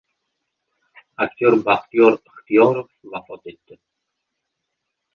[1.25, 3.81] Aktyor Baxtiyor Ixtiyorov vafot etdi